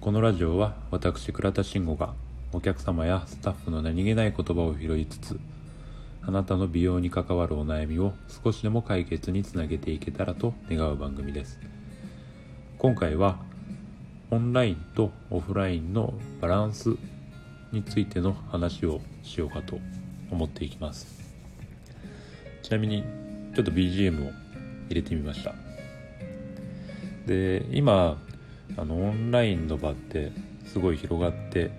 [0.00, 2.14] このラジオは私倉田慎吾が
[2.54, 5.38] お客様やスタッフの何気ない言葉を拾いつつ
[6.22, 11.60] あなたの美容に関わるお悩みを少しでも解決につなげていけたらと願う番組です。
[12.78, 13.40] 今回は
[14.30, 16.96] オンラインとオフラインのバランス
[17.70, 19.78] についての話をしようかと
[20.30, 21.20] 思っていきます。
[22.62, 23.04] ちなみに
[23.54, 24.32] ちょっと BGM を
[24.88, 25.54] 入れてみました。
[27.26, 28.16] で今
[28.76, 30.32] あのオンラインの場って
[30.66, 31.70] すごい広がって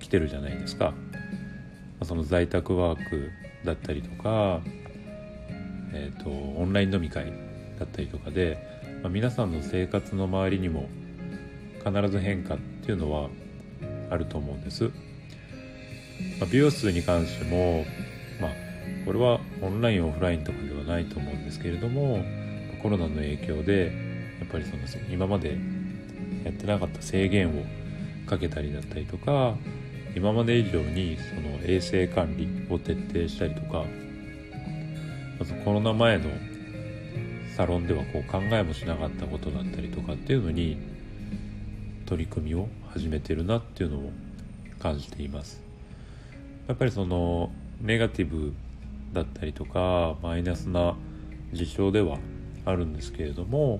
[0.00, 0.94] きてるじゃないですか。
[2.04, 3.30] その在宅ワーク
[3.64, 4.60] だったりとか、
[5.92, 7.32] えーと、オンライン飲み会
[7.78, 8.58] だったりとかで、
[9.02, 10.88] まあ、皆さんの生活の周りにも
[11.84, 13.28] 必ず変化っていうのは
[14.10, 14.90] あると思うんです、ま
[16.42, 17.84] あ、美容室に関しても
[18.40, 18.50] まあ
[19.04, 22.24] これはオンラインオフラインとかではないと思うんですけれども
[22.82, 23.92] コロナの影響で
[24.40, 25.56] やっぱりその今まで
[26.44, 27.64] やってなかった制限を
[28.26, 29.56] かけたりだったりとか
[30.14, 33.84] 今まで以上にその衛生管理を徹底したりとか
[35.38, 36.24] まずコロナ前の
[37.56, 40.78] サロンではこう考えもしなかったことだったりとかっていうのに
[42.06, 44.10] 取り組みを始めてるなっていうのを
[44.78, 45.62] 感じています。
[46.68, 48.54] やっぱりそのネガティブ
[49.12, 50.94] だったりとかマイナスな
[51.52, 52.18] 事象では
[52.64, 53.78] あるんですけれども、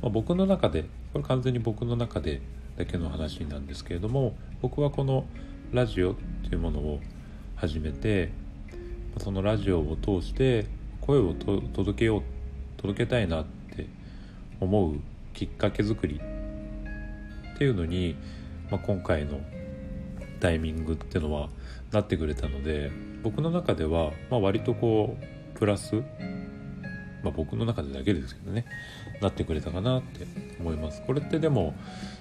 [0.00, 2.40] まあ、僕の中でこれ完全に僕の中で
[2.76, 5.26] だけの話なんですけれども僕はこの
[5.72, 6.14] ラジオっ
[6.48, 7.00] ていうものを
[7.56, 8.30] 始めて
[9.18, 10.66] そのラジオを通して
[11.00, 12.22] 声を届けよう
[12.76, 13.86] 届けたいなって
[14.60, 15.00] 思う
[15.34, 16.20] きっかけ作り
[17.54, 18.16] っていうのに、
[18.70, 19.40] まあ、今回の
[20.40, 21.48] タイミングっていうのは
[21.92, 22.90] なってくれたので
[23.22, 26.02] 僕の中では、まあ、割とこうプラス、
[27.22, 28.64] まあ、僕の中でだけですけどね
[29.20, 30.26] なってくれたかなって
[30.60, 31.02] 思います。
[31.06, 31.74] これってでも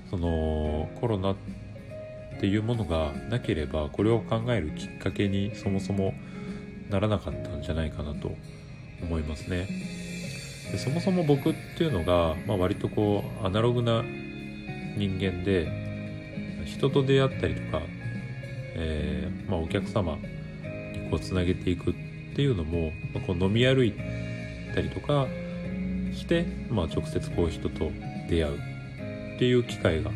[0.09, 1.35] そのコロナっ
[2.39, 6.13] ていうものがなければこれを考えるきっかけにそもそも
[6.89, 8.31] ならなかったんじゃないかなと
[9.01, 9.67] 思いますね。
[10.72, 14.03] でそもそも僕っていうのが、まあ、割とこうアナログな
[14.97, 17.81] 人間で人と出会ったりとか、
[18.75, 21.94] えー、まあ、お客様にこうつなげていくっ
[22.35, 23.94] ていうのも、まあ、こう飲み歩い
[24.73, 25.27] たりとか
[26.13, 27.91] して、まあ、直接こう人と
[28.29, 28.55] 出会う
[29.35, 30.11] っていう機会が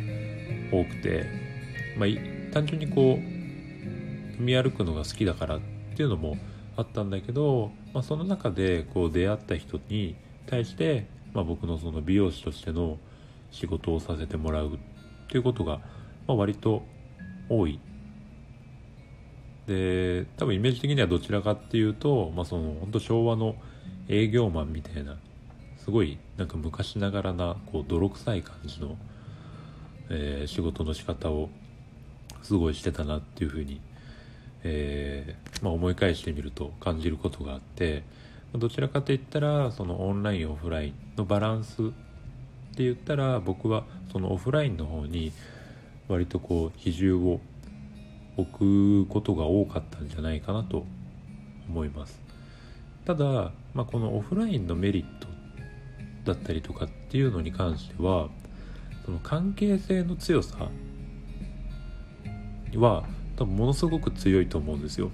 [0.72, 1.26] 多くて、
[1.96, 3.36] まあ、単純にこう
[4.38, 5.60] 飲み歩くのが好きだからっ
[5.96, 6.36] ていうのも
[6.76, 10.14] あったんだけど、まあ、その中でこう出会った人に
[10.46, 12.98] 対して、まあ、僕のその美容師としての
[13.50, 14.78] 仕事をさせてもらうっ
[15.28, 15.78] ていうことが、
[16.26, 16.82] まあ、割と
[17.48, 17.80] 多い。
[19.66, 23.56] で多分イメージ的にはどちらかっていうと、まあ、その本当昭和の
[24.08, 25.16] 営業マンみたいな
[25.78, 28.96] すごいなんか昔ながらなこう泥臭い感じの
[30.08, 31.48] えー、仕事の仕方を
[32.42, 33.80] すごいしてたなっていうふうに、
[34.62, 38.04] えー、まあ、思い返してみると感じることがあって
[38.54, 41.86] どちらかといったらそのオンラインオフラインのバランスっ
[42.76, 45.32] て言ったら僕はそのオフラインの方に
[46.08, 47.40] 割とこう比重を
[48.36, 50.84] 置くことが多かったんじゃないかなと
[51.68, 52.20] 思います。
[53.04, 55.28] ただ、まあ、このオフラインのメリット
[56.24, 58.30] だったりとかっていうのに関しては
[59.04, 60.70] その関係性の強さ
[62.74, 63.04] は
[63.36, 65.10] 多分ものすごく強いと思うんですよ。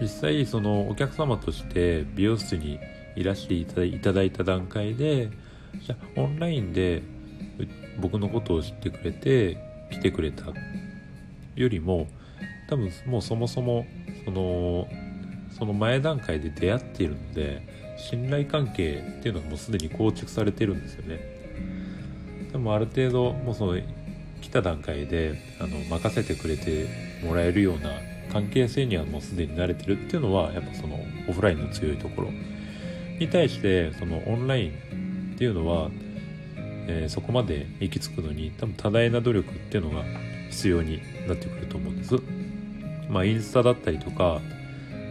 [0.00, 2.80] 実際そのお客様として美容室に
[3.14, 3.64] いらしてい
[4.00, 5.30] ただいた段階で
[5.80, 7.02] じゃオンラインで
[8.00, 9.58] 僕のことを知ってくれて
[9.92, 10.46] 来てくれた
[11.54, 12.08] よりも
[12.68, 13.86] 多分もうそもそも
[14.24, 14.88] その
[15.58, 17.62] その前段階で出会っているので
[17.96, 21.20] 信頼関係っていうのがもうすでに構築されてるんですよね
[22.52, 23.80] でもある程度もうその
[24.40, 26.86] 来た段階であの任せてくれて
[27.24, 27.90] もらえるような
[28.32, 30.98] 関係性にはもうすでに慣れてるっていうのはやっぱその
[31.28, 32.30] オフラインの強いところ
[33.18, 35.90] に対してそのオンラインっていうのは、
[36.88, 40.04] えー、そこまで行き着くのに多分多大な努力っていうのが
[40.50, 42.14] 必要になってくると思うんです。
[43.08, 44.40] まあインスタだったりとか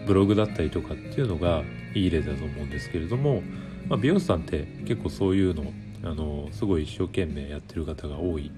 [0.05, 1.63] ブログだったりとかっていうのが
[1.93, 3.41] いい例だと思うんですけれども、
[3.87, 5.71] まあ、美容師さんって結構そういうの
[6.03, 8.51] あのすごい一生懸命やってる方が多い。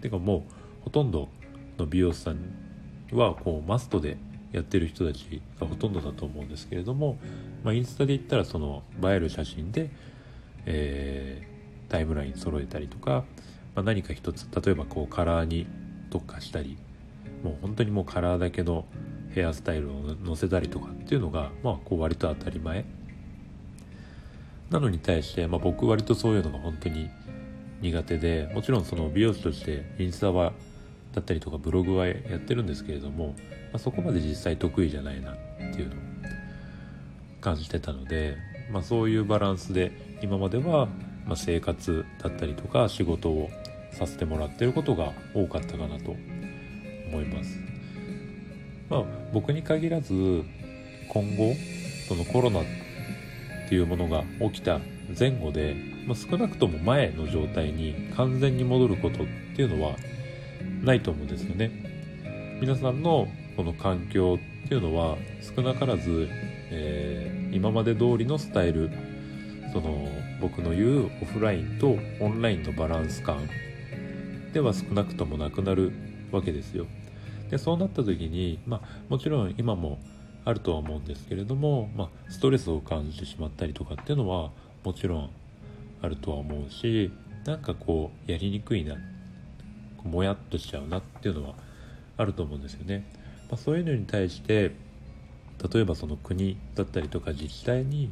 [0.00, 0.52] てかもう
[0.84, 1.28] ほとんど
[1.78, 2.38] の美容師さん
[3.12, 4.16] はこうマストで
[4.52, 7.18] やってる人たちがほとんどだと思うんですけれども、
[7.62, 9.90] まあ、インスタで言ったらその映える写真で、
[10.66, 13.24] えー、タイムライン揃えたりとか、
[13.74, 15.66] まあ、何か一つ例えばこうカラーに
[16.10, 16.76] 特化したり
[17.44, 18.84] もう本当にもうカラーだけの
[19.34, 19.94] ヘアスタイルを
[20.24, 22.84] 載せたりとかっていうのが、まあ、こう割と当たり前
[24.70, 27.10] なのに対して、まあ、僕割とそういうのが本当に
[27.80, 30.52] 苦手でもちろんその美容師としてインスタは
[31.14, 33.34] だったりとかブログはやってるんですけれども、ま
[33.74, 35.36] あ、そこまで実際得意じゃないなっ
[35.74, 35.98] ていうのを
[37.40, 38.36] 感じてたので、
[38.70, 39.92] まあ、そういうバランスで
[40.22, 40.88] 今までは
[41.26, 43.50] ま生活だったりとか仕事を
[43.92, 46.16] させてもらってることが多かったかなと
[47.08, 47.69] 思います。
[48.90, 50.12] まあ、僕に限らず
[51.08, 51.54] 今後
[52.08, 52.64] そのコロナっ
[53.68, 54.80] ていうものが起きた
[55.18, 55.76] 前後で、
[56.06, 59.96] まあ、少なくとも前の状態に完全に戻ることっていうのは
[60.82, 61.70] ないと思うんですよね。
[62.60, 65.16] 皆さんのこの環境っていうのは
[65.56, 66.28] 少なからず、
[66.70, 68.90] えー、今まで通りのスタイル
[69.72, 70.08] その
[70.40, 73.48] 僕の言うオフラインとオンラインのバランス感
[74.52, 75.92] では少なくともなくなる
[76.32, 76.86] わけですよ。
[77.50, 79.98] でそうなった時に、まあ、もちろん今も
[80.44, 84.50] あるとは思うんですけれども、まあ、ストレスを感じてしまったりとかっていうのは
[84.84, 85.30] もちろん
[86.00, 87.12] あるとは思うし
[87.44, 88.96] なんかこうやりにくいな
[90.04, 91.54] もやっとしちゃうなっていうのは
[92.16, 93.04] あると思うんですよね。
[93.50, 94.72] まあ、そういうのに対して
[95.72, 98.10] 例えばその国だったりとか自治体に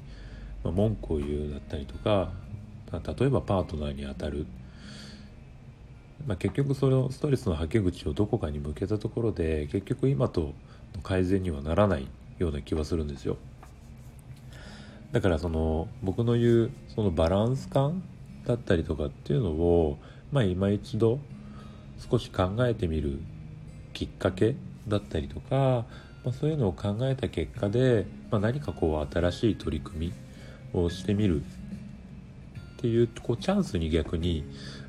[0.64, 2.32] 文句を言うだったりとか
[2.92, 4.46] 例えばパートナーにあたる、
[6.26, 10.52] まあ、結局そのストレスのはけ口をどこかに向けたところで結局今と
[10.94, 13.36] の改善にはならないような気はするんですよ。
[15.12, 18.02] だからその僕の言うそのバランス感
[18.46, 19.98] だったりとかっていうのを
[20.32, 21.18] まあ今一度
[22.10, 23.18] 少し考えてみる
[23.94, 24.54] きっかけ
[24.86, 25.86] だったりとか、
[26.24, 30.12] まあ、そういうのを考えた結果で、まあ、何かこう新しい取り組み
[30.72, 31.42] をしてみる。
[32.78, 34.44] っていうこうチャンスに逆に、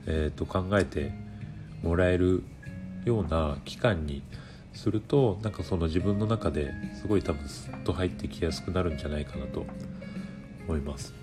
[0.05, 1.11] えー、と考えて
[1.81, 2.43] もらえる
[3.03, 4.21] ような期間に
[4.73, 6.71] するとなんかその自分の中で
[7.01, 9.65] すごい多分スッと入ってきやすくなるんじゃないかなと
[10.67, 11.15] 思います。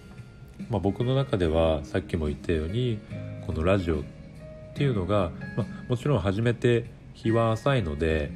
[0.68, 2.98] まあ、僕の中ではさっきも言ったように
[3.46, 4.02] このラジオっ
[4.74, 8.32] ていうのが、まあ、もちろん始めて日は浅いので、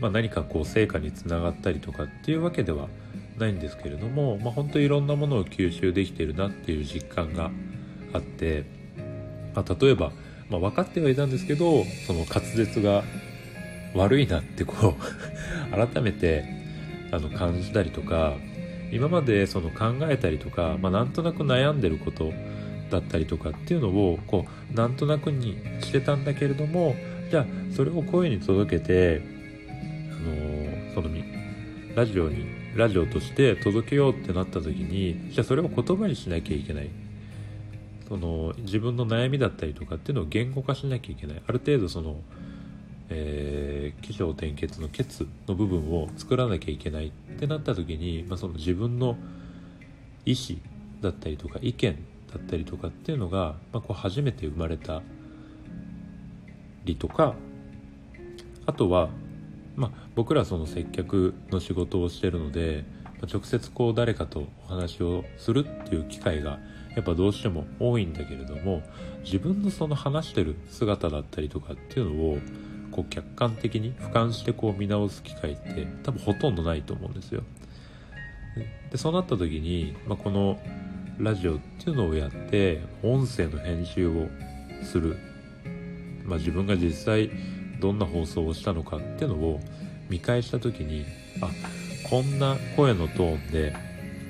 [0.00, 3.03] まあ、何かこう成果につながったりとかっていうわけではない
[3.38, 7.50] ないんですけれども、まあ、本当いろんなものを吸収できてるなっていう実感が
[8.12, 8.64] あって、
[9.54, 10.12] まあ、例えば、
[10.48, 13.02] まあ、分かってはいたんですけどその滑舌が
[13.94, 16.44] 悪いなってこう 改めて
[17.10, 18.34] あの感じたりとか
[18.92, 22.32] 今までその考えたりとか、まあ、なんとなく悩んでること
[22.90, 26.94] だったりとかっていうのをこうなんとなくにしてたんだけれども
[27.30, 29.20] じゃあそれを声に届けて、
[29.68, 31.08] あの、その
[31.96, 36.90] ラジオにラジオとして届けようってなった時にじゃあそれを言葉にしなきゃいけない。
[38.08, 41.42] その自分の悩みだったりとかっていうのを言語化しなきゃいけない。
[41.46, 42.20] ある程度その、
[43.08, 49.16] えー、起承転結のケツの部分を作らなきゃいけないってなった時に、まあ、その自分の
[50.26, 50.58] 意思
[51.00, 51.94] だったりとか意見
[52.30, 55.02] だったりとかっていうのが、まあ、こう初めて生まれた
[56.84, 57.34] りとか
[58.66, 59.10] あとは、
[59.76, 66.58] まあ、僕らその接客の仕事をしてるので、まあ、直接こう誰かとお話をするっていう機会が
[66.94, 68.82] やっぱどうしても多いんだけれども
[69.24, 72.38] 自分のその話してる姿だったりとかっていうのを
[72.92, 77.42] こう客観的に俯瞰してこう見直す機会って多分ほとんどないと思うんですよ。
[78.92, 80.60] でそうなった時に、まあ、この
[81.18, 84.28] ラジオっていうのをやって音声の編集を
[84.84, 85.16] する、
[86.24, 87.30] まあ、自分が実際
[87.84, 89.60] どんな放送をしたのかっていうのを
[90.08, 91.04] 見返した時に
[91.42, 91.50] あ
[92.08, 93.76] こんな声のトーンで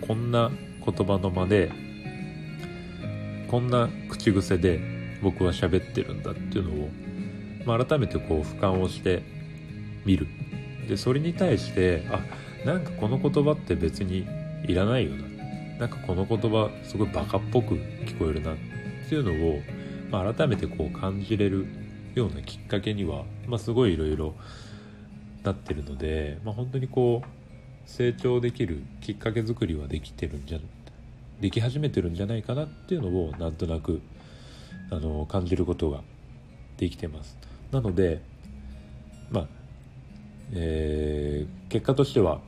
[0.05, 0.51] こんな
[0.85, 1.71] 言葉の間で
[3.47, 4.81] こんな口癖で
[5.23, 6.89] 僕は喋ってるんだっていうのを、
[7.65, 9.23] まあ、改めてこう俯瞰をして
[10.05, 10.27] みる。
[10.89, 12.19] でそれに対してあ
[12.67, 14.27] なんかこの言葉って別に
[14.67, 15.29] いらないよな。
[15.79, 18.57] なんかこの言葉すごいバカっぽく聞こえるなっ
[19.09, 19.61] ていうのを、
[20.11, 21.84] まあ、改めてこう感じれる
[22.15, 24.35] ようなきっかけには、まあ、すごいいろいろ
[25.43, 27.29] なってるので、まあ、本当にこう
[27.87, 30.59] 成長できるきっかけ作りはできてるんじゃ
[31.41, 34.01] でき始めてるんじゃないかなっていうのをなんとなく
[34.91, 36.03] あの感じることが
[36.77, 37.37] できてます。
[37.73, 38.23] なので
[39.31, 39.49] まあ
[40.53, 42.41] えー、結果としては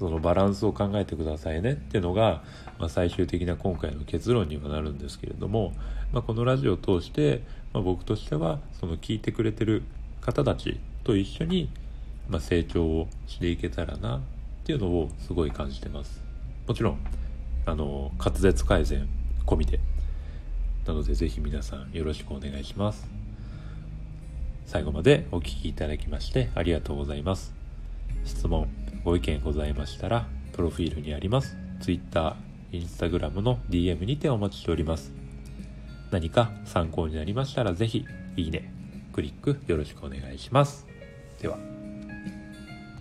[0.00, 2.42] そのバランスを考えてくださいねっていうのが、
[2.78, 5.74] まあ、最終的な今回の結論にはなるんですけれども、
[6.10, 7.42] まあ、このラジオを通して、
[7.74, 9.82] まあ、僕としてはその聞いてくれてる
[10.22, 11.68] 方たちと一緒に、
[12.30, 14.20] まあ、成長をしていけたらなっ
[14.64, 16.22] ていうのをすごい感じてます。
[16.66, 16.98] もちろん
[17.66, 19.06] あの滑舌改善
[19.44, 19.80] 込みで。
[20.86, 23.06] なのでぜひ皆さんよろしくお願いします。
[24.64, 27.52] 最後までお聴きいただきましてありがとうございます。
[28.24, 28.66] 質問
[29.04, 32.36] ご意見ございましたら、プロフィールにあります Twitter、
[32.72, 35.20] Instagram の DM にてお待ちしております。
[36.10, 38.04] 何か参考になりましたら是非
[38.36, 38.72] いいね
[39.12, 40.86] クリックよろしくお願いします
[41.40, 41.58] では